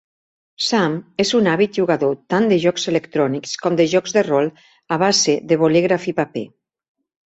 [0.67, 4.53] Sam és un àvid jugador tant de jocs electrònics com de jocs de rol
[4.99, 6.49] a base de bolígraf i paper.